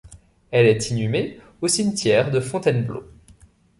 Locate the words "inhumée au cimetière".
0.89-2.31